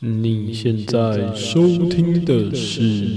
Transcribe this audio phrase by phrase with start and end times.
[0.00, 3.08] 你现在收听的是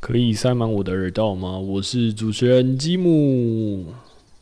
[0.00, 1.56] 可以塞满我的耳道吗？
[1.56, 3.86] 我是主持人吉姆。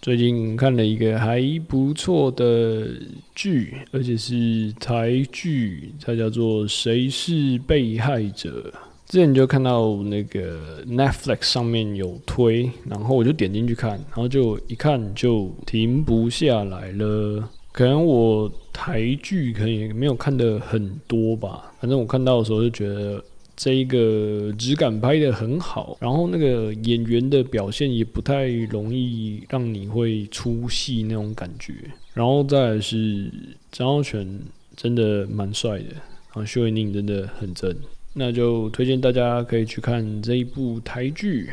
[0.00, 2.88] 最近看了一个还不错的
[3.34, 8.72] 剧，而且是台剧，它叫做《谁是被害者》。
[9.06, 17.46] 之前就看到那个 Netflix 上面有推，然后我就点进去看，然后就一看就停不下来了。
[17.72, 23.24] 可能我台剧可能也没有看的很多吧，反正我看到的时候就觉得
[23.56, 31.72] 这一个质感拍的很好，然后那个演员的表现也不太容易让你会出戏那种感觉，
[32.14, 33.30] 然后再是
[33.70, 34.40] 张浩全
[34.76, 37.72] 真的蛮帅的，然后邱宁真的很正，
[38.12, 41.48] 那就推荐大家可以去看这一部台剧，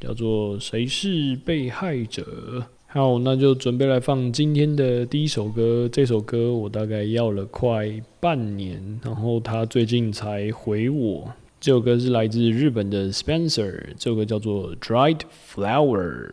[0.00, 2.22] 叫做《谁是被害者》。
[2.90, 5.86] 好，那就准备来放今天的第一首歌。
[5.92, 11.30] 这首歌我大概要了快半年，然后他最近才回我。
[11.60, 15.20] 这首歌是来自日本的 Spencer，这首歌叫做《Dried
[15.52, 16.30] Flower》。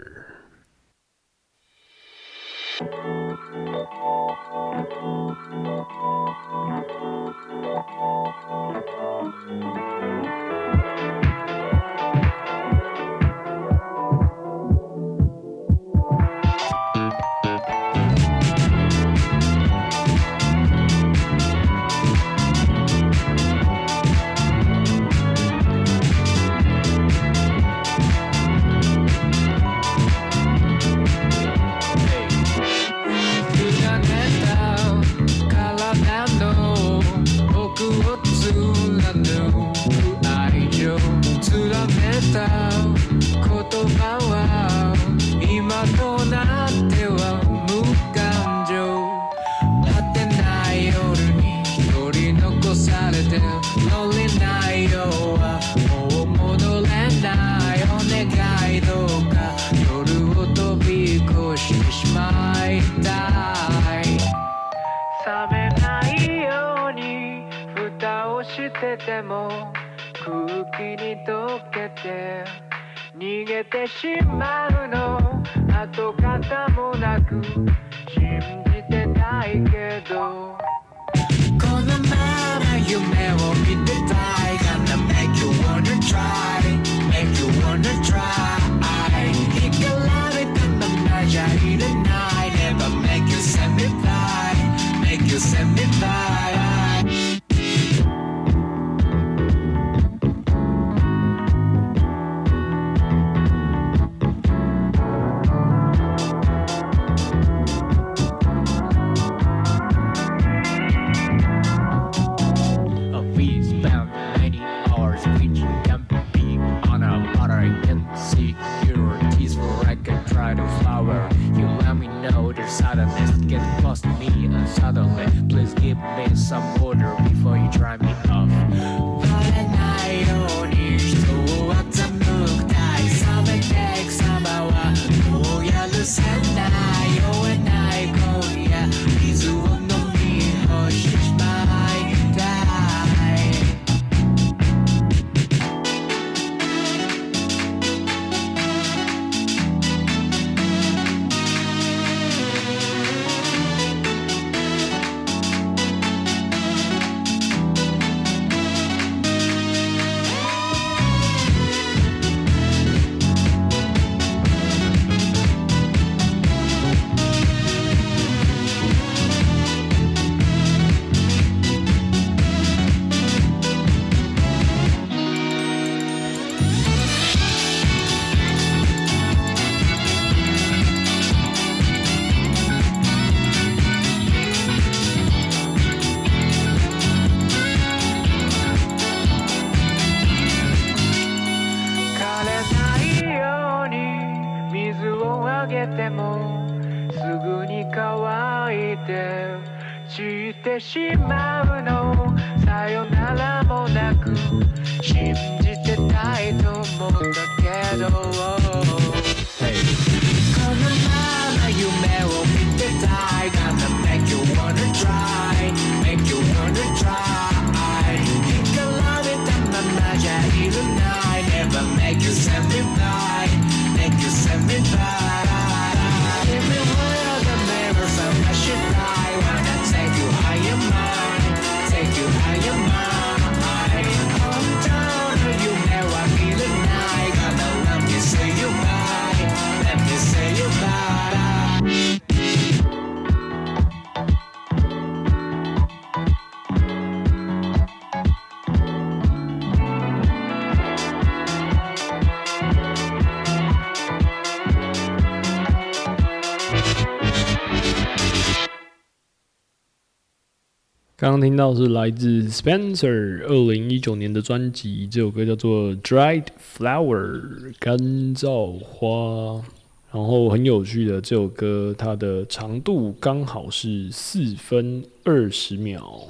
[261.25, 266.43] 刚刚听到是来自 Spencer 二零一九年的专辑，这首歌叫做《Dried
[266.77, 267.41] Flower》
[267.79, 267.97] 干
[268.35, 269.65] 燥花。
[270.11, 276.27] 然后很有趣的这首歌，它的长度刚好是四分二十秒，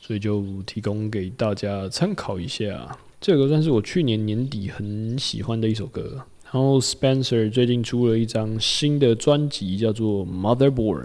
[0.00, 2.96] 所以就提供给大家参考一下。
[3.20, 6.22] 这首歌算是我去年年底很喜欢的一首歌。
[6.44, 11.04] 然后 Spencer 最近出了一张新的专辑，叫做《Motherboard》。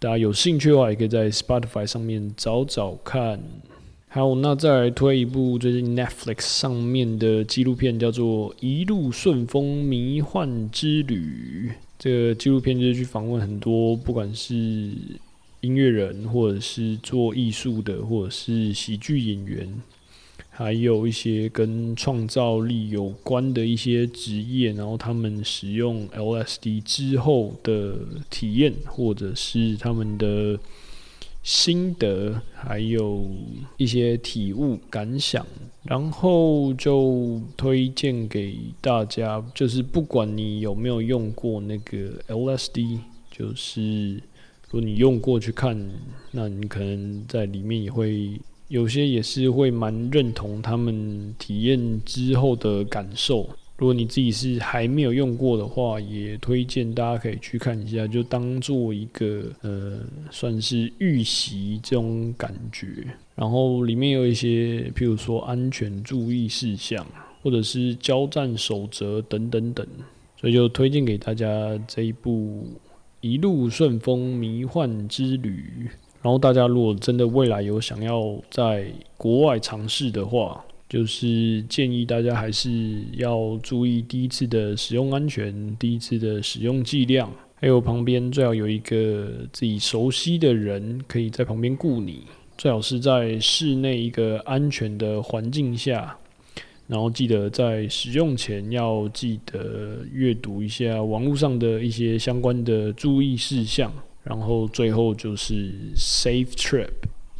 [0.00, 3.40] 大家有兴趣的话，也可以在 Spotify 上面找找看。
[4.06, 11.70] 好，那再来推一部最近 Netflix 上面的纪录片，叫做《一路顺风迷幻之旅》。
[11.98, 14.54] 这个纪录片就是去访问很多，不管是
[15.62, 19.68] 音乐人，或者是做艺术的，或者是喜剧演员。
[20.58, 27.94] 还有一些跟创造力有关的一些职业，然后他们使用 LSD 之后的
[28.28, 30.58] 体验，或者是他们的
[31.44, 33.30] 心得，还有
[33.76, 35.46] 一些体悟感想，
[35.84, 39.40] 然后就推荐给大家。
[39.54, 42.98] 就是不管你有没有用过那个 LSD，
[43.30, 45.78] 就是如果你用过去看，
[46.32, 48.40] 那你可能在里面也会。
[48.68, 53.48] 有些也是会蛮认同他们体验之后的感受。
[53.78, 60.00] 如果你自己是还没有用过的话，也推荐大家可以去看一下，就当做一个呃，
[60.32, 63.06] 算是预习这种感觉。
[63.36, 67.06] 然后里面有一些，譬如说安全注意事项，
[67.40, 69.86] 或者是交战守则等等等，
[70.40, 71.46] 所以就推荐给大家
[71.86, 72.66] 这一部
[73.20, 75.88] 《一路顺风迷幻之旅》。
[76.20, 78.86] 然后大家如果真的未来有想要在
[79.16, 92.22] 国外尝试的话，就是建议大家还是要注意第一次的使用安全，第一次的使用剂量，还有旁边最好有一个自己熟悉的人可以在旁边顾你，
[92.56, 96.16] 最好是在室内一个安全的环境下，
[96.88, 103.92] 然后记得在使用前要记得阅读一下网络上的一些相关的注意事项。
[104.28, 106.90] 然后最后就是 safe trip，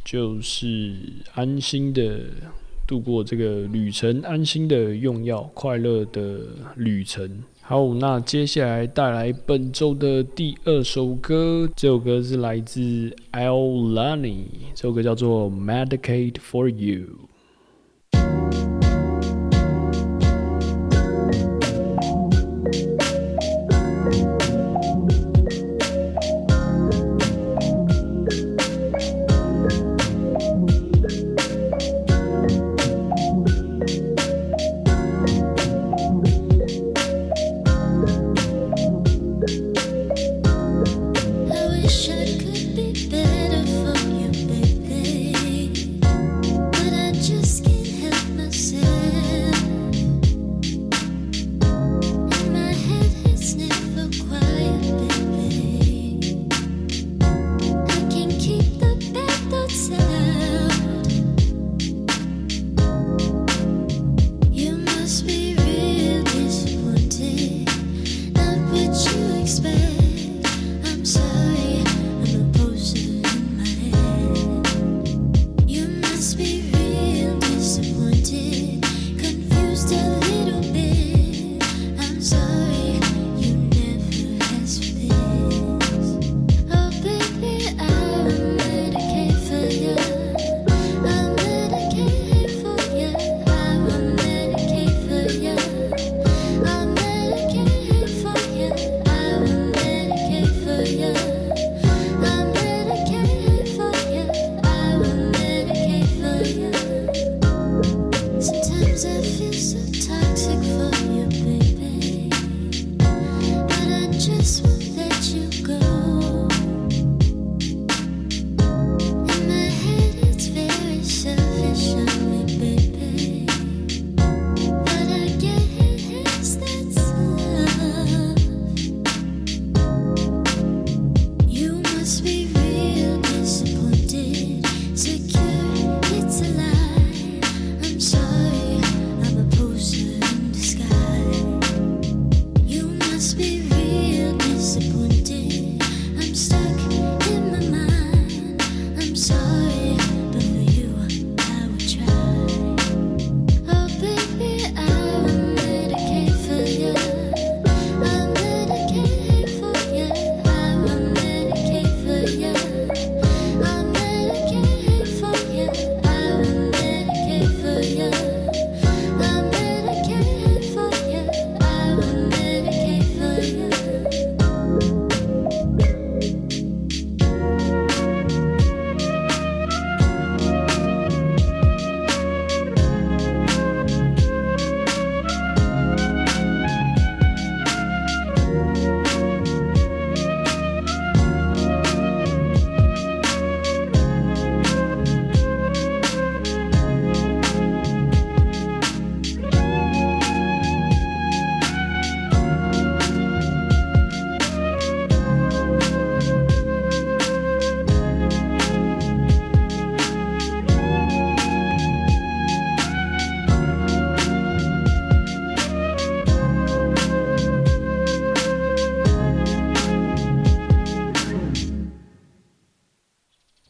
[0.03, 0.95] 就是
[1.35, 2.21] 安心的
[2.87, 6.39] 度过这个旅程，安心的用药，快乐的
[6.75, 7.43] 旅程。
[7.61, 17.28] 好，那接下来带来本周的第二首歌，这首歌是来自 Alani，这首歌叫做 Medicate for You。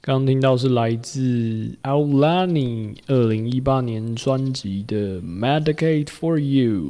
[0.09, 6.81] 刚听到是来自 Aulani 二零一八年专辑的《Medicate for You》，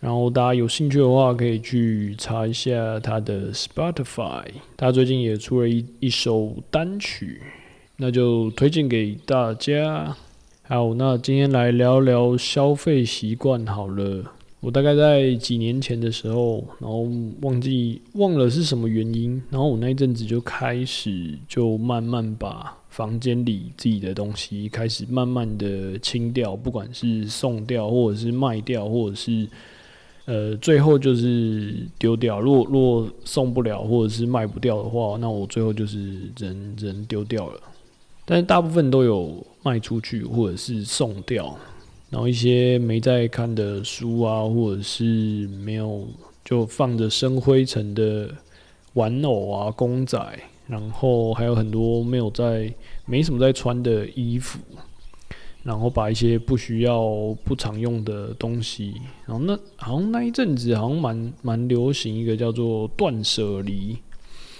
[0.00, 7.42] 然后大家有兴趣的话可以去查一下他的 Spotify，他最近也出了一一首单曲，
[7.98, 10.16] 那就推荐给大家。
[10.62, 14.32] 好，那今天来聊聊消费习惯好了。
[14.60, 17.08] 我大概在几年前的时候，然后
[17.40, 29.48] 忘记忘了是什么原因，然后我那一阵子就开始就慢慢把房间里自己的东西开始慢慢的清掉，不管是送掉或者是卖掉，或者是
[30.26, 32.38] 呃最后就是丢掉。
[32.38, 37.58] 如果如果送不了或者是卖不掉的话，那我最后就是人人丢掉了。
[38.26, 41.56] 但是大部分都有卖出去或者是送掉。
[42.10, 46.08] 然后一些没在看的书啊，或者是没有
[46.44, 48.34] 就放着生灰尘的
[48.94, 50.18] 玩偶啊、公仔，
[50.66, 52.74] 然后还有很多没有在、
[53.06, 54.58] 没什么在穿的衣服，
[55.62, 57.06] 然后把一些不需要、
[57.44, 63.96] 不常用的东西，然后那好像那一阵子好像蛮蛮流行一个叫做断舍离，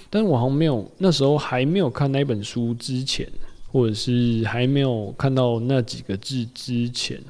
[0.08, 3.28] 但是我好像没有那时候还没有看那本书之前，
[3.72, 7.20] 或者是还没有看到那几个字之前。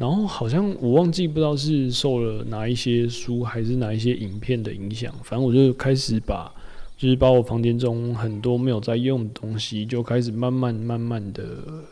[0.00, 6.50] 然后好像我忘记不知道是受了哪一些书还是哪一些影片的影响，反正我就开始把，
[6.96, 11.44] 就是把我房间中很多没有在用的东西就开始慢慢慢慢的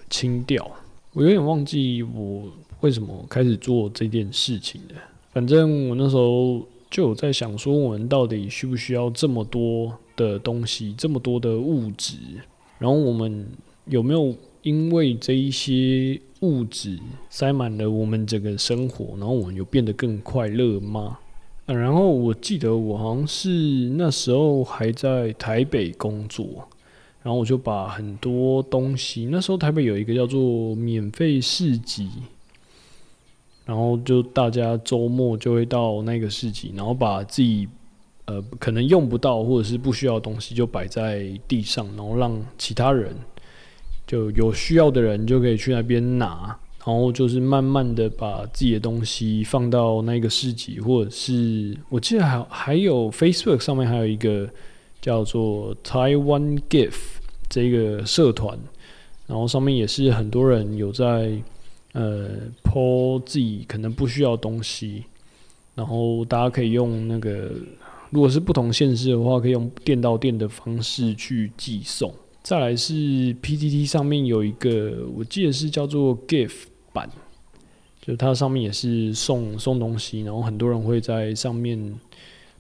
[0.08, 0.66] 清掉。
[1.12, 2.50] 我有点忘记我
[2.80, 4.94] 为什么开始做这件事情的。
[5.30, 12.16] 反正我那时候就有在想说，我们到底需不需要这么多的东西，这么多的物质？
[12.78, 13.46] 然后我们
[13.84, 14.34] 有没有？
[14.62, 21.18] 因为这一些物质塞满了我们整个生活，然后我们有变得更快乐吗？
[21.66, 23.50] 然后我记得我好像是
[23.96, 26.46] 那时候还在台北工作，
[27.22, 32.08] 然后我就把很多东西，那时候台北有一个叫做免费市集，
[33.66, 37.68] 然后就大家周末就会到那个市集，然后把自己
[38.24, 43.14] 呃可能用不到或者是不需要的东西就摆在地上，然后让其他人。
[44.08, 54.48] 就有需要的人就可以去那边拿，然后就是慢慢的把自己的东西放到那个市集，或者是我记得还还有 Facebook 上面还有一个
[55.02, 56.94] 叫做 Taiwan Gift
[57.50, 58.58] 这个社团，
[59.26, 61.38] 然后上面也是很多人有在
[61.92, 62.30] 呃
[62.64, 65.04] 抛自己可能不需要东西，
[65.74, 67.52] 然后大家可以用那个
[68.08, 72.10] 如果是不同县市的话，可以用店到店的方式去寄送。
[72.48, 72.94] 再来是
[73.42, 76.62] PTT 上面有一个，我记得是叫做 Gift
[76.94, 77.06] 版，
[78.00, 82.00] 就它上面也是送送东西，然后很多人会在上面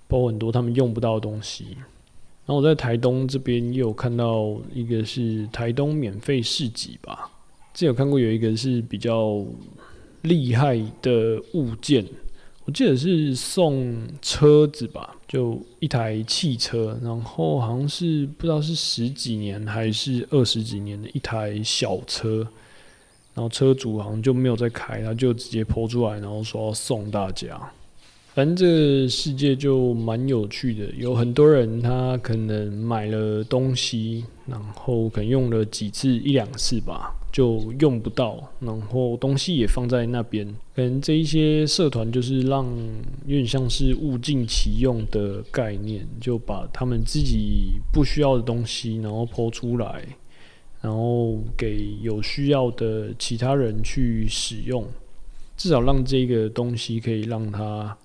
[0.06, 1.68] 包很多他们用不到的东西。
[2.44, 7.30] 然后我在台东这边也有看到一个是台东免费市集吧，
[7.72, 9.42] 之前有看过有一个是比较
[10.20, 12.04] 厉害的物件。
[12.68, 22.46] 我记得是送车子吧，就一台汽车，然后好像是不知道是十几年还是二十几年的一台小车，
[23.32, 27.58] 然后车主好像就没有再开，他就直接抛出来，然后说要送大家。
[28.34, 37.14] 反正这世界就蛮有趣的，有很多人他可能买了东西，然后可能用了几次一两次吧。
[37.38, 40.44] 就用不到，然后东西也放在那边。
[40.74, 42.66] 可能这一些社团就是让
[43.26, 50.02] 有点像是物尽其用的概念，就把他们自己不需要的东西，然后抛出来，
[50.82, 54.84] 然后给有需要的其他人去使用，
[55.56, 57.96] 至少让这个东西可以让它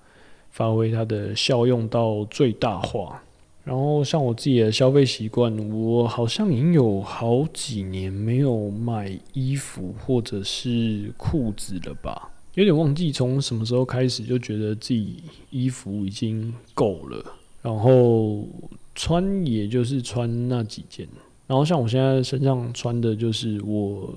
[0.50, 3.20] 发挥它的效用到最大化。
[3.64, 12.30] 然后像我自己的消费习惯，我好像已经有好几年没有买衣服或者是裤子了吧？
[12.54, 15.16] 有点忘记从什么时候开始就觉得自己
[15.50, 17.24] 衣服已经够了，
[17.62, 18.46] 然后
[18.94, 21.08] 穿也就是穿那几件。
[21.46, 24.14] 然后像我现在身上穿的就是我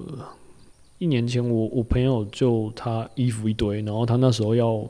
[0.98, 4.88] 一年前我我朋友就他衣服一堆，然后他那时候要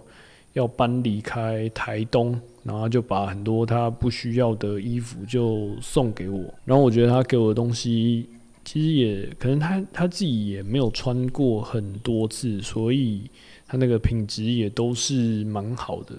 [0.57, 2.39] 要搬离开台东。
[2.63, 8.27] 然后就把很多他不需要的衣服就送给我，然后我觉得他给我的东西
[8.65, 13.21] 其实也可能他他自己也没有穿过很多次，所以
[13.65, 16.17] 他那个品质也都是蛮好的。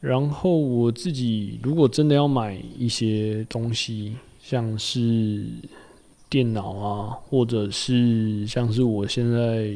[0.00, 5.44] 然后我自己如果真的要买一些东西，像是
[6.30, 9.74] 电脑啊，或者是像是我现在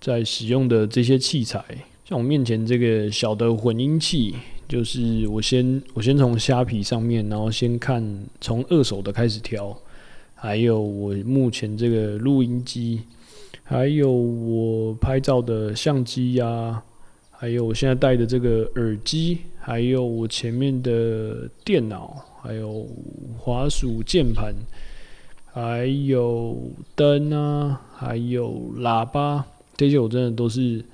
[0.00, 1.64] 在使用的这些器材，
[2.10, 4.34] 像我面前这个小的混音器。
[4.66, 8.00] 就是我先我先从虾皮上面，然后先看
[8.40, 9.76] 从二手的开始挑，
[10.32, 13.00] 还有我目前这个录音机，
[13.64, 16.80] 还有我拍照的相机呀，
[17.32, 22.86] 还有我现在戴的这个耳机，还有我前面的电脑，还有
[23.36, 24.54] 滑鼠键盘，
[25.52, 26.56] 还有
[26.94, 29.44] 灯啊，还有喇叭，
[29.76, 30.84] 这些我真的都是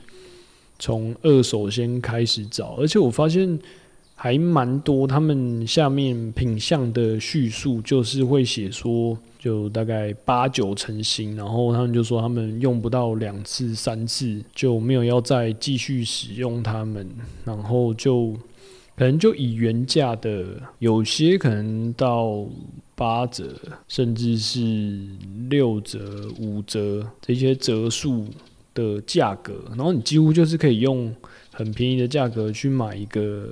[0.78, 3.58] 从二手先开始找，而且我发现。
[4.18, 17.06] 还蛮多，他们下面品相的叙述就是会写说，就大概八九成新，然后他们就说他们用不到两次三次就没有要再继续使用它们，
[17.44, 18.32] 然后就
[18.96, 20.46] 可能就以原价的，
[20.78, 22.46] 有些可能到
[22.94, 23.54] 八折，
[23.86, 24.98] 甚至是
[25.50, 28.26] 六折、五折这些折数
[28.76, 31.12] 的价格，然后你几乎就是可以用。
[31.58, 33.48] 很便宜的价格去买一个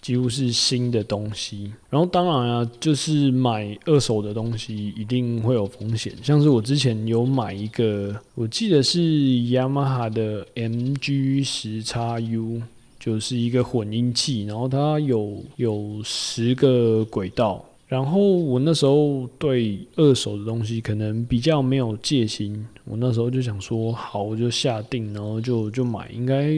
[0.00, 6.14] 几乎是新的东西，然后当然啊，就是买二手的东西一定会有风险。
[6.22, 12.62] 像是我之前有买一个，我记得是雅马哈的 MG 十叉 U，
[12.98, 17.62] 就是一个混音器，然后它有有十个轨道。
[17.92, 26.50] 然后我那时候对二手的东西可能比较没有戒心，我那时候就想说，好，我就下定，然后就就买，应该。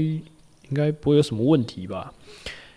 [0.71, 2.11] 应该不会有什么问题吧？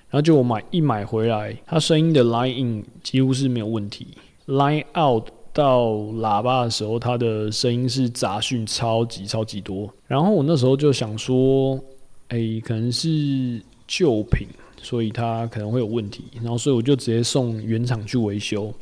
[0.09, 4.07] 然后就我买一买回来，它声音的 line in 几乎是没有问题
[4.45, 9.89] ，line out 到喇叭的时候，它的声音是杂讯超级超级多。
[10.05, 11.79] 然后我那时候就想说，
[12.27, 14.45] 哎，可能是旧品，
[14.87, 16.23] 所以它可能会有问题。
[16.41, 18.73] 然后所以我就直接送原厂去维修。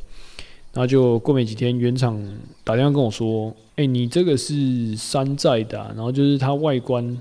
[0.74, 2.22] 然后就过没几天，原厂
[2.64, 7.18] 打电话跟我说，哎，你这个是山寨的，然后就是它外观。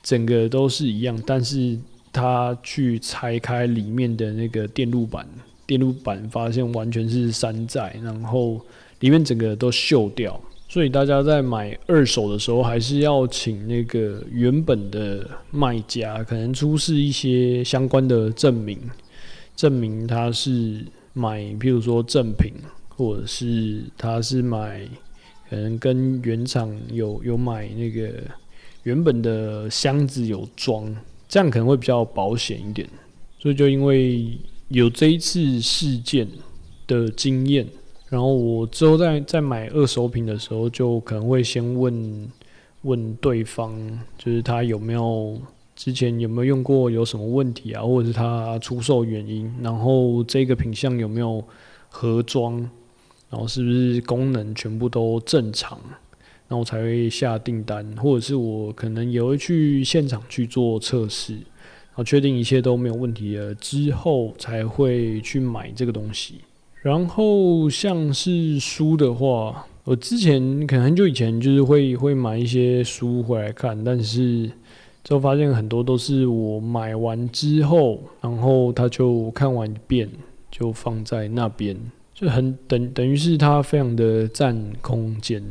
[0.00, 1.76] 整个都是一样，但是
[2.12, 5.26] 他去拆开里面的那个电路板，
[5.66, 8.58] 电路板发现完全是山寨，然后
[9.00, 10.40] 里面整个都锈掉。
[10.68, 18.78] 所以大家在买二手的时候，还是要请那个原本的卖家，可能出示一些相关的证明，
[19.56, 22.52] 证明他是买，譬如说正品，
[22.88, 24.86] 或者是他是买，
[25.48, 28.12] 可能跟原厂有有买那个。
[28.84, 30.96] 原本的箱子有装，
[31.28, 32.88] 这样可能会比较保险一点。
[33.38, 36.26] 所以就因为有这一次事件
[36.86, 37.66] 的经验，
[38.08, 42.30] 然后我之后在在买二手品的时候，就可能会先问
[42.82, 43.72] 问对方，
[44.16, 45.40] 就是他有没有
[45.76, 51.44] 之前有没有用过，有什么问题啊，或者是他出售原因，然后这个品相有没有
[51.88, 52.58] 盒装，
[53.30, 55.78] 然后是不是功能全部都正常。
[56.50, 61.42] 然后才会下订单，或者是我可能也会去现场去做测试，然
[61.92, 66.36] 后确定一切都没有问题了之后，才会去买这个东西。
[66.82, 74.46] 然后像是书的话，我之前可能很久以前就是会会买一些书回来看，但是
[75.02, 80.08] 之后发现很多都是我买完之后，然后他就看完一遍
[80.50, 81.76] 就放在那边，
[82.14, 85.42] 就很等等于是它非常的占空间。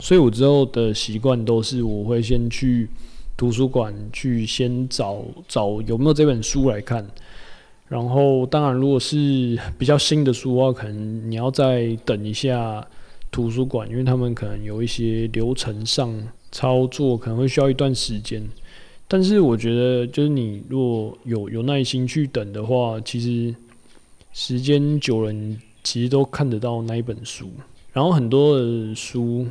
[0.00, 2.88] 所以我之后的习惯都是，我会先去
[3.36, 7.06] 图书馆去先找找有没有这本书来看，
[7.88, 12.86] 然后当然如果是比较新的书的话，可能你要再等一下
[13.30, 16.12] 图书馆，因为他们可能有一些流程上
[16.50, 18.42] 操作可能会需要一段时间。
[19.06, 23.54] 但是我觉得，就是你如果有有耐心去等的话，其实
[24.32, 25.32] 时间久了，
[25.82, 27.50] 其实都看得到那一本书。
[27.92, 29.46] 然后很多的书。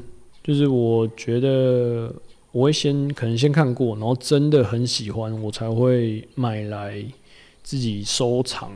[0.45, 2.13] 就是我觉得
[2.51, 7.01] 我会先可能先看过，然后真的很喜欢，我才会买来
[7.63, 8.71] 自己收藏。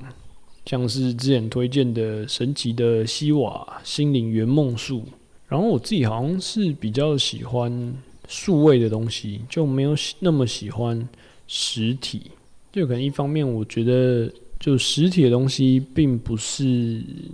[0.66, 5.00] 像是之前推荐的《神奇的西瓦心灵圆梦术》，
[5.48, 7.94] 然后我自己好像是比较喜欢
[8.28, 11.08] 数位的东西，就没有那么喜欢
[11.48, 12.32] 实体。
[12.72, 16.64] 就可能一方面，我觉得就实体的东西并不是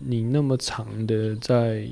[0.06, 1.88] 你那么长的在。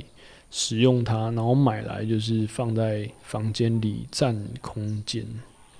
[0.53, 5.25] 使用它，然后买来就是放在房间里占空间。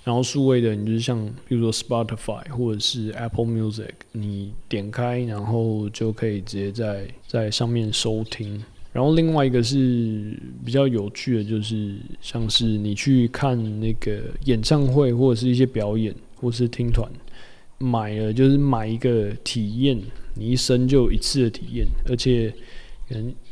[0.04, 8.62] 然后数位的，你就是像比如说 Spotify 或者是 Apple Music，你点开然后就可以直接在在上面收听。
[8.92, 17.10] 然后另外一个是比较有趣的，就是像是你去看那个演唱会或者是一些表演，或是听团，
[17.78, 19.98] 买了就是买一个体验，
[20.34, 22.52] 你一生就一次的体验，而且。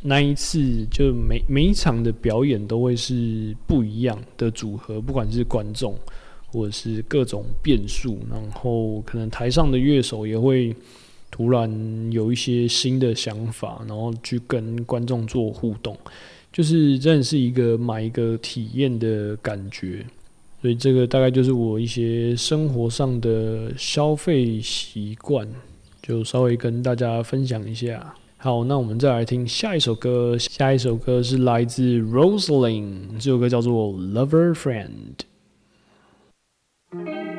[0.00, 5.94] 那一次就每每一场的表演都会是不一样的组合，不管是观众
[6.50, 10.74] 或者是各种变数，然后可能台上的乐手也会
[11.30, 15.96] 突然有一些新的想法，然后去跟观众做互动。
[16.52, 20.04] 就是真的是一个买一个体验的感觉。
[20.60, 25.48] 所以这个大概就是我一些生活上的消费习惯，
[26.02, 28.12] 就稍微跟大家分享一下。
[28.36, 34.88] 好，那我们再来听下一首歌，下一首歌是来自 Rosalind，这首歌叫做《Lover Friend》。
[36.92, 37.29] Thank you.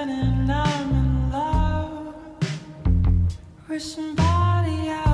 [0.00, 2.14] And I'm in love
[3.68, 5.07] with somebody else.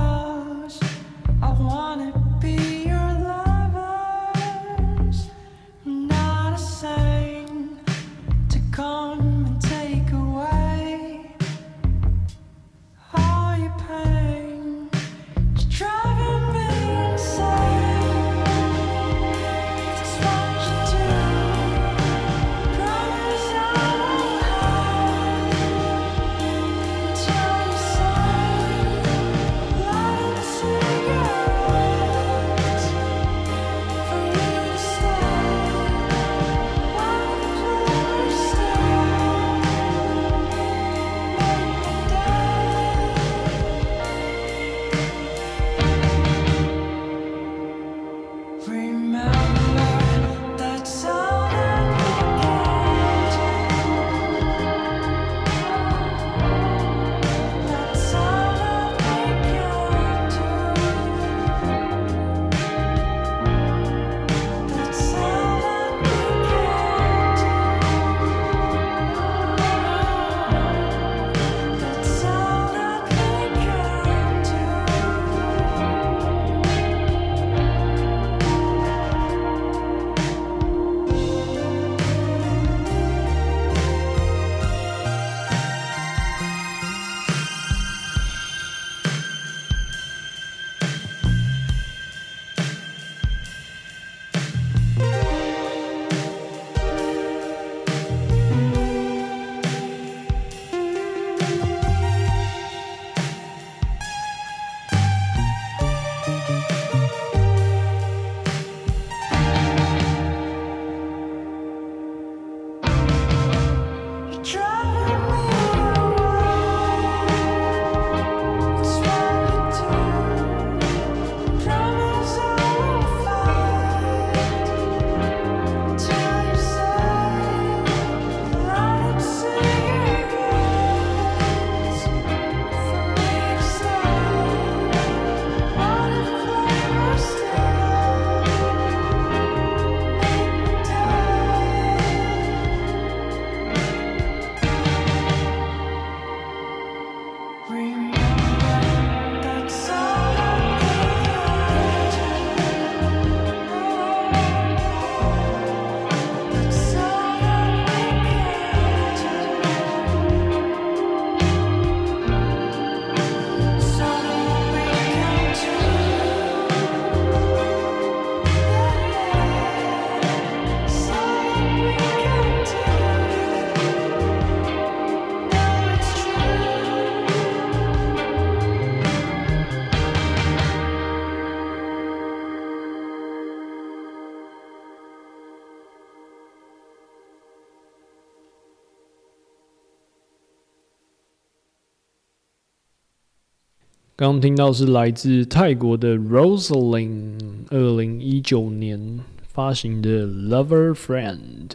[194.25, 197.37] 刚听到是来自泰国的 Rosalind，
[197.69, 201.69] 二零一九年发行的 Lover Friend。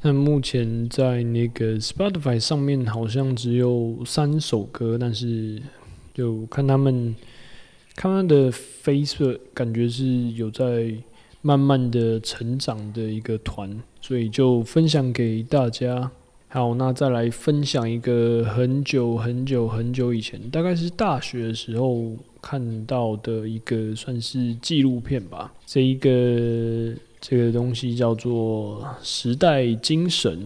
[0.00, 5.62] 那目前在那个 Spotify 上面好像只有三首歌，但是
[6.12, 7.14] 就看他们
[7.94, 10.92] 看他的 Facebook，感觉是有在
[11.42, 16.10] 慢慢的成长的一个团，所以就分享给大家。
[16.54, 25.50] 好，那再来分享一个很久很久很久以前，大概是大学的时候看到的一个算是纪录片吧。
[25.64, 30.38] 这一个这个东西叫做《时代精神》，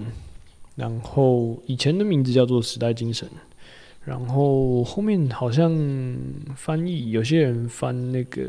[0.76, 3.28] 然后以前的名字叫做《时代精神》，
[4.04, 5.76] 然后后面好像
[6.54, 8.44] 翻译有些人翻那个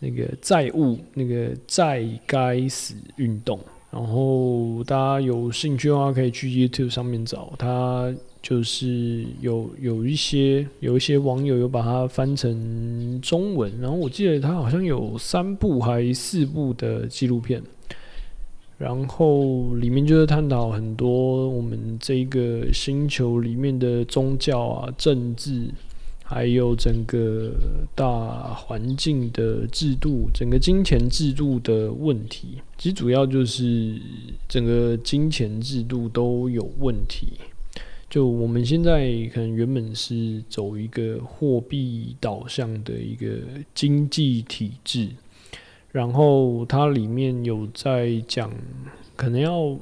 [0.00, 3.58] 那个债务那个债该死运动。
[3.90, 13.72] 然后大家有兴趣的话，可以去 YouTube 上面找它，就是有有一些有一些网友有把它翻成中文。
[13.80, 17.62] 然后我记得它好像有三部还四部的纪录片，
[18.76, 25.70] 然后里面就是探讨很多我们这个星球里面的宗教啊、政治。
[26.30, 27.50] 还有整个
[27.94, 33.98] 大环境的制度，整个金钱制度的问题，其实主要就是
[34.46, 37.28] 整个金钱制度都有问题。
[38.10, 43.38] 就我们现在可能原本是走一个货币导向的一个
[43.74, 45.08] 经济体制，
[45.92, 48.52] 然后它里面有在讲，
[49.16, 49.78] 可能要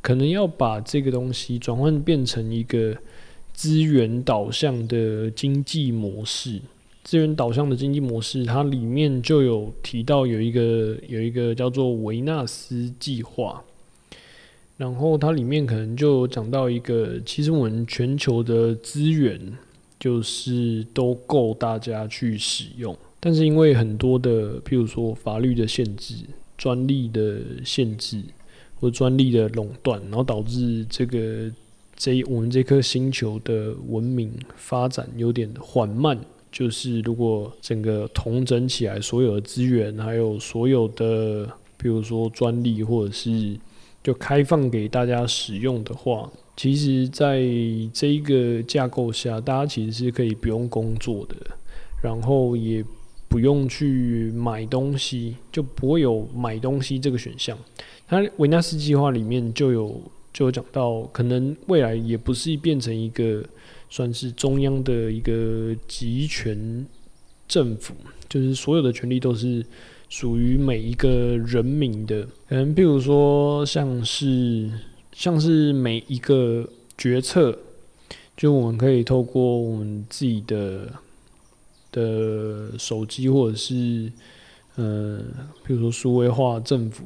[0.00, 2.96] 可能要把这个东西转换变成一个。
[3.56, 6.60] 资源导向的经济模式，
[7.02, 13.64] 资源导向的经济模式，它里面就有提到有一个有一个叫做维纳斯计划，
[14.76, 19.40] 然后它里面可能就讲到一个，其实我们全球的资源
[19.98, 26.14] 就是都够大家去使用，但是因为很多的，譬如说法律的限制、
[26.58, 28.20] 专利的限制
[28.78, 31.50] 或专利的垄断，然后导致这个。
[31.96, 36.18] 这我们这颗星球的文明发展有点缓慢，
[36.52, 43.58] 就是如果整个统整起来，所有的资源，还有所有的，比如说专利，或者是
[44.04, 47.40] 就开放给大家使用的话，其实在
[47.94, 51.34] 这一个架构下，大家其实是可以不用工作的，
[52.02, 52.84] 然后也
[53.26, 57.56] 不用去买东西，就不会有买东西这个选项。
[58.06, 59.98] 它维纳斯计划里面就有。
[60.36, 63.42] 就有讲到，可能未来也不是变成一个
[63.88, 66.86] 算是中央的一个集权
[67.48, 67.94] 政府，
[68.28, 69.64] 就是所有的权利都是
[70.10, 72.28] 属于每一个人民的。
[72.50, 74.70] 可能比如说，像是
[75.10, 76.68] 像是每一个
[76.98, 77.58] 决策，
[78.36, 80.92] 就我们可以透过我们自己的
[81.90, 84.12] 的手机，或者是
[84.74, 85.18] 呃，
[85.64, 87.04] 比如说数位化政府，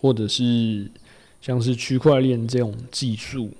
[0.00, 0.90] 或者是。
[1.44, 3.50] 像是区块链这种技术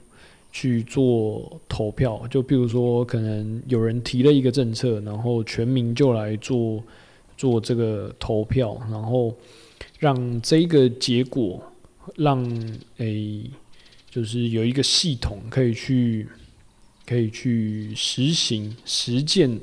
[0.50, 6.82] 去做投票，就比如说，可能有人提了一个政策，然后全民就来做
[7.36, 9.36] 做这个投票，然后
[9.98, 11.62] 让这个结果
[12.16, 12.42] 让
[12.96, 13.50] 诶，
[14.10, 16.26] 就是有一个系统可以去
[17.04, 19.60] 可以去实行实践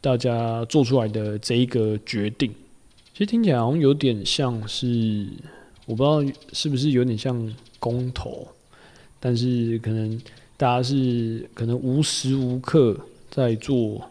[0.00, 2.48] 大家做出来的这一个决定。
[3.12, 5.26] 其实听起来好像有点像是。
[5.86, 8.46] 我不知道是不是有点像公投，
[9.20, 10.20] 但是可能
[10.56, 12.98] 大家是可能无时无刻
[13.30, 14.02] 在做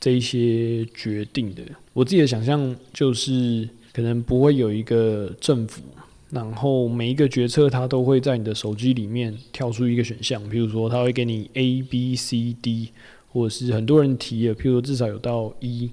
[0.00, 1.62] 这一些决定的。
[1.92, 5.82] 我自己的想象就是，可能不会有一个政府，
[6.30, 12.88] 然后每一个决策它都会在你的手机里面跳出一个选项，比如说它会给你 A、B、C、D，
[13.30, 15.90] 或者是很多人提的，譬如说至少有到一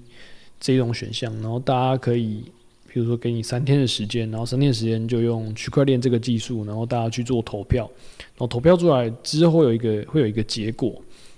[0.58, 2.44] 这种选项，然后大家可以。
[2.92, 10.90] 比如说，给你三天的时间，然后三天时间就用区块链这个技术，然后大家去做投票，然后投票出来之后有一个会有一个结果，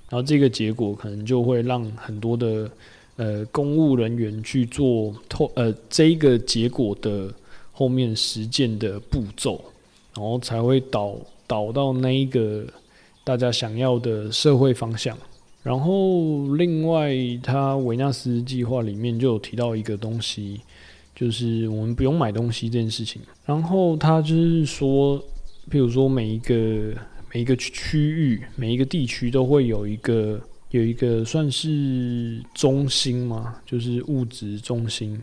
[0.08, 2.70] 然后这个结果可能就会让很多的
[3.16, 7.30] 呃公务人员去做透呃这一个结果的
[7.70, 9.62] 后面实践的步骤，
[10.14, 11.14] 然后才会导
[11.46, 12.64] 导到那一个
[13.24, 15.14] 大家想要的社会方向。
[15.62, 20.58] 然后另外，他维纳斯计划里面就有提到一个东西。
[21.14, 25.18] 就是我们不用买东西这件事情，然后他就是说，
[25.70, 26.94] 譬如说每一个
[27.32, 35.22] 每一个区域、每一个地区都会有一个有一个算是中心嘛，就是物质中心。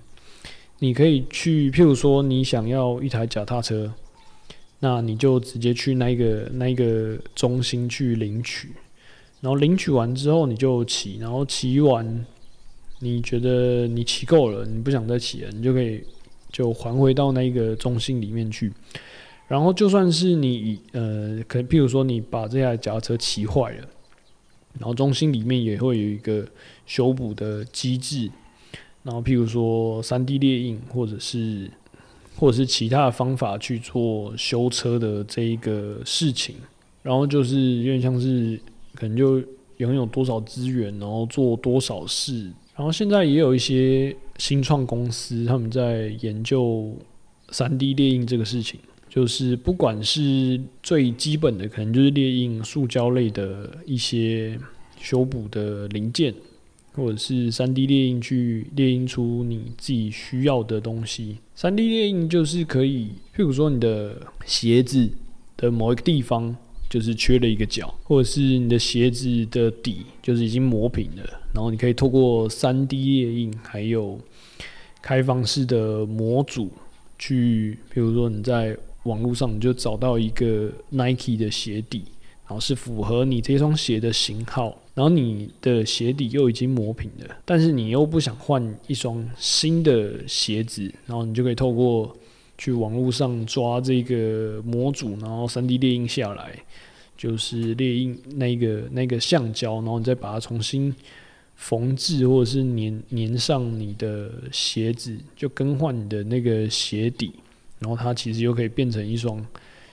[0.77, 3.91] 你可以去，譬如说你想要一台脚踏车，
[4.79, 8.69] 那你就直接去那个那个中心去领取，
[9.41, 12.25] 然后领取完之后你就骑，然后骑完。
[12.99, 16.03] 你觉得你骑够了，你不想再骑了，你就可以
[16.51, 18.71] 就还回到那个中心里面去。
[19.47, 23.87] 然后就算是你呃，可能譬如说你把这台脚踏车骑坏了，
[24.77, 26.45] 然后中心里面也会有一个
[26.85, 28.29] 修补的机制。
[29.01, 31.71] 然后譬如说三 D 列印，或者是
[32.35, 36.55] 或者是其他的方法去做修车的这一个事情。
[37.01, 38.59] 然后就是有点像是
[38.93, 39.41] 可能就
[39.77, 42.51] 拥有多少资源，然后做多少事。
[42.79, 46.95] 然后现在也有一些新创公司，他们在研究
[47.49, 54.57] 三 D 列印这个事情，就是不管是最基本的，可能就是列印塑胶类的一些
[54.97, 56.33] 修补的零件。
[56.93, 61.37] 或者是三 D 列印去列印出你自己需要的东西。
[61.55, 65.07] 三 D 列印就是可以，譬如说你的鞋子
[65.55, 66.53] 的某一个地方
[66.89, 71.23] 就是缺了一个角，或者是你的鞋子的底就是已经磨平了，
[71.53, 74.19] 然后你可以透过三 D 列印，还有
[75.01, 76.71] 开放式的模组
[77.17, 82.03] 去，譬如说你在网络上你就找到一个 Nike 的鞋底。
[82.47, 92.17] 然后是符合你这双鞋的型号，然后你的鞋底又已经磨平了，但是你又不想换一双新的鞋子，然后你就可以透过
[92.59, 96.51] 去网络上抓这个模组，然后三 D 列印下来，
[97.17, 100.93] 就是列印那个那个橡胶，然后你再把它重新
[101.55, 107.31] 缝制或者是粘粘上你的鞋子，就更换你的那个鞋底，
[107.79, 109.43] 然后它其实又可以变成一双。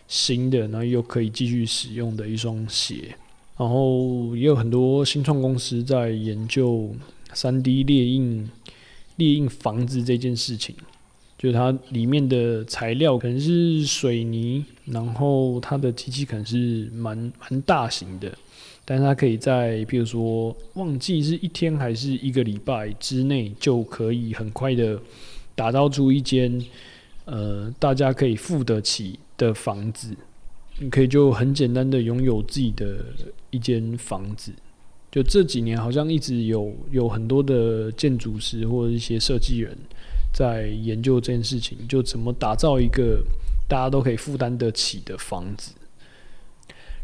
[0.09, 3.13] 新的，然后又可以继续使用的一双鞋，
[3.59, 6.95] 然后也有很多新创公司在研究
[7.35, 8.49] 三 D 列印
[9.17, 10.77] 列印房子这件事情，
[11.39, 18.33] 就是它里面的材料可能是水泥，然后它的机器可能是蛮蛮大型的，
[18.85, 25.01] 但是它可以在比如说忘记是一天还是一个礼拜之内，就可以很快的
[25.55, 26.61] 打造出一间
[27.25, 29.19] 呃大家可以付得起。
[29.39, 30.17] 的房子，
[30.79, 33.05] 你可以就很简单的拥有自己的
[33.51, 34.51] 一间房子。
[35.13, 39.77] 就这几年，好像一直有有很多的建筑师或者一些设计人
[40.37, 43.23] 在研究这件事情，就怎么打造一个
[43.67, 45.73] 大家都可以负担得起的房子。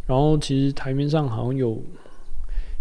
[0.06, 1.82] 然后，其实台面上好像有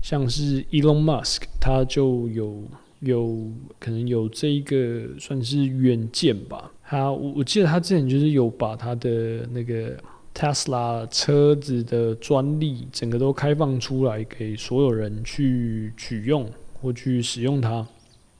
[0.01, 2.63] 像是 Elon Musk，他就有
[2.99, 6.69] 有可能有这一个算是远见吧。
[6.83, 9.97] 他我我记得他之前就是有把他的那个
[10.35, 17.87] Tesla 车子的专利整个都开放出来给所有人去取用或去使用它。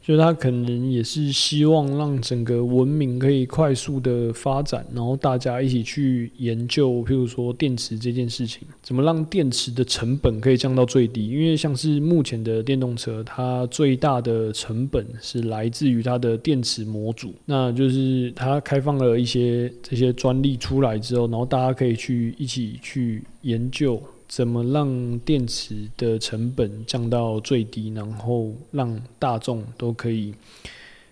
[0.01, 11.27] 就他可能也是希望让整个文明可以快速的发展，然后大家一起去研究，譬如说电池这件事情，怎么让电池的成本可以降到最低？
[11.27, 24.01] 因为像是目前的电动车，它最大的成本是来自于它的电池模组，那就是它开放了一些这些专利出来之后，然后大家可以去一起去研究。
[24.31, 30.33] 怎么让电池的成本降到最低，然后让大众都可以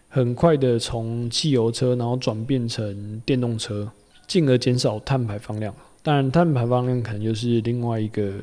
[0.07, 3.91] 很快的从汽油车，然后转变成电动车，
[4.25, 5.75] 进而减少碳排放量。
[6.01, 8.35] 当然，碳排放量可能就是另外一个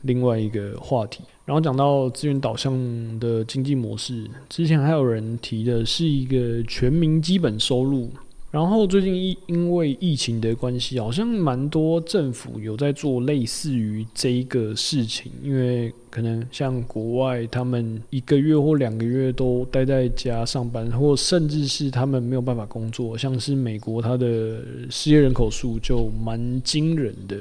[0.00, 1.22] 另外一个话题。
[1.44, 2.72] 然后讲到资源导向
[3.20, 8.08] 的经济模式，之前还有人提的是一个全民基本收入。
[8.52, 27.40] 然后最近因因为疫情的关系，好像蛮多政府有在做类似于这一个事情，因为可能像国外，他们一个月或两个月都待在家上班，或甚至是他们没有办法工作，像是美国，它的失业人口数就蛮惊人的，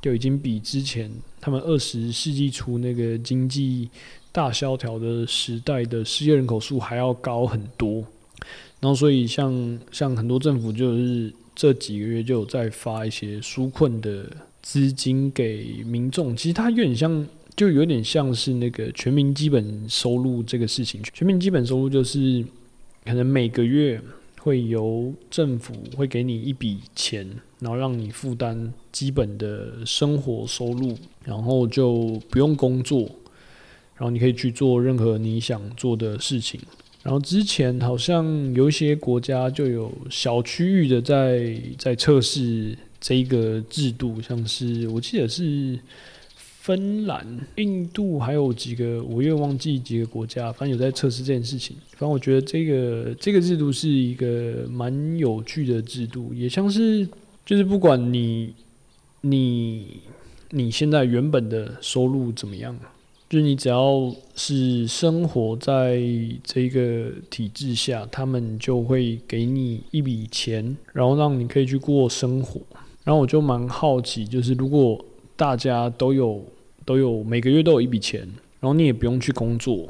[0.00, 3.90] 就已经比之前他们二十世纪初那个经济
[4.32, 8.02] 大萧条的时代的失业人口数还要高很多。
[8.80, 14.30] 然后，所以像像很多政府就是这几个月就有在发一些纾困的
[14.62, 16.36] 资金给民众。
[16.36, 21.02] 其实它有点像，就有点像是那个全民基本收入这个事情。
[21.12, 22.44] 全民基本收入就是
[23.04, 24.00] 可能每个月
[24.40, 27.26] 会由政府会给你一笔钱，
[27.58, 33.00] 然后让你负担基本的生活收入，然后就不用工作，
[33.96, 36.60] 然后你可以去做任何你想做的事情。
[37.06, 45.78] 然后之前好像有一些国家就有小区域的在在测试这一个制度，像是我记得是
[46.34, 47.24] 芬兰、
[47.58, 51.76] 印度，还有几个我又忘记几个国家，反正有在测试这件事情。
[51.92, 57.08] 反正我觉得这个这个制度是一个蛮有趣的制度，也像是
[57.44, 58.52] 就是不管你
[59.20, 60.00] 你
[60.50, 62.76] 你现在原本的收入怎么样。
[63.28, 66.00] 就是你只要是生活在
[66.44, 72.60] 这个体制下，他们就会给你一笔钱，然后让你可以去过生活。
[73.02, 75.04] 然后我就蛮好奇，就是如果
[75.34, 76.40] 大家都有
[76.84, 78.20] 都有每个月都有一笔钱，
[78.60, 79.88] 然后你也不用去工作，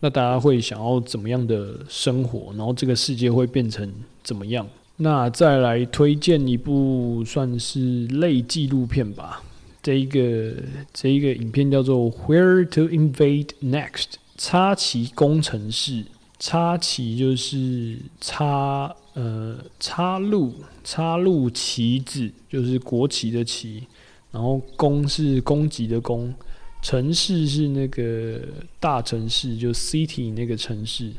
[0.00, 2.52] 那大家会想要怎么样的生活？
[2.56, 3.90] 然后这个世界会变成
[4.22, 4.66] 怎么样？
[4.96, 9.42] 那再来推荐一部算是类纪录片吧。
[9.84, 10.54] 这一个
[10.94, 13.92] 这一个影片叫做《Where to Invade Next》，
[14.38, 16.06] 插旗工程师。
[16.38, 23.84] 插旗就是插呃插入插入旗子，就是国旗的旗。
[24.32, 26.34] 然后攻是攻击的攻，
[26.82, 28.40] 城市是那个
[28.80, 31.12] 大城市，就 city 那个城市。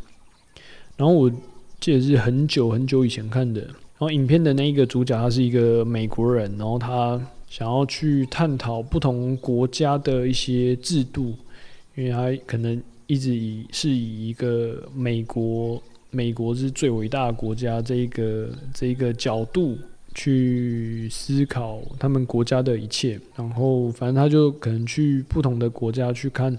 [0.98, 1.32] 然后我
[1.80, 3.62] 记得是很久很久以前看的。
[3.62, 7.20] 然后影片的那一个主角他是一个美国人，然后他
[7.50, 11.36] 想要去探讨不同国家的一些制度，
[11.96, 15.82] 因为他可能一直以是以一个美国
[16.12, 19.78] 美国是最伟大的国家这一个这一个角度。
[20.18, 26.58] 去思考他们国家的一切，然后反正他就可能去不同的国家去看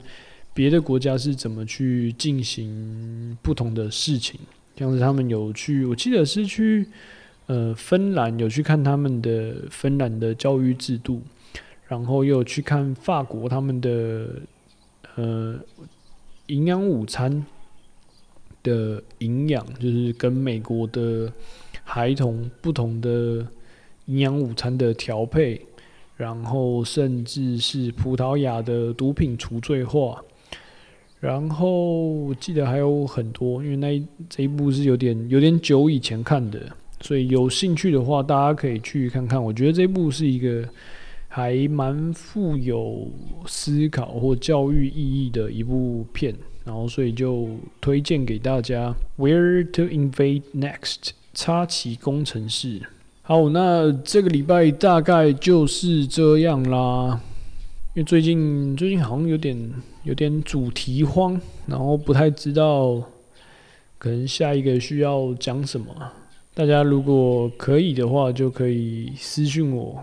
[0.52, 4.38] 别的国家是怎么去进行不同的事情，
[4.76, 6.86] 像是他们有去，我记得是去
[7.46, 11.22] 呃芬兰有去看他们的芬兰的教育制度，
[11.88, 14.28] 然后又去看法国他们的
[15.16, 15.54] 呃
[16.46, 17.44] 营养午餐
[18.62, 21.32] 的营养，就是跟美国的。
[21.88, 23.46] 孩童不同的
[24.06, 25.64] 营养午餐的调配，
[26.16, 30.20] 然后甚至是葡萄牙的毒品除罪化，
[31.20, 36.58] 然后记得还有很多，因为那一这一部是有点有点久以前看的，
[37.00, 39.42] 所以有兴趣的话，大家可以去看看。
[39.42, 40.68] 我觉得这部是一个
[41.28, 43.10] 还蛮富有
[43.46, 46.34] 思考或教育意义的一部片，
[46.64, 47.48] 然后所以就
[47.80, 48.94] 推荐给大家。
[49.18, 51.10] Where to invade next？
[51.34, 52.80] 插旗工程师，
[53.20, 57.20] 好，那这个礼拜大概就是这样啦。
[57.94, 59.70] 因为最近最近好像有点
[60.04, 63.02] 有点主题荒，然后不太知道
[63.98, 65.94] 可能下一个需要讲什么。
[66.56, 70.02] 大家如果可以的话，就可以私信我，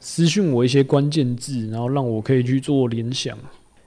[0.00, 3.38] 私信我一些关键字，然后让我可以去做联想。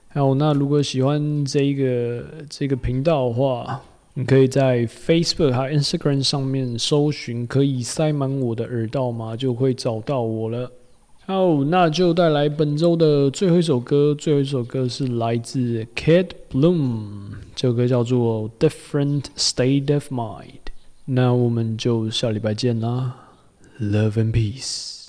[0.08, 3.82] 还有，那如果喜欢这一个这个频道的话，
[4.14, 10.72] 你可以在 Facebook 和 Instagram 上面搜寻“可以塞满我的耳道吗”，就会找到我了。
[11.26, 14.14] 好，那就带来本周的最后一首歌。
[14.14, 20.44] 最后一首歌是来自 Kid Bloom，这首歌叫做《Different State of Mind》。
[21.12, 23.16] 那我们就下礼拜见啦
[23.80, 24.99] ，Love and Peace。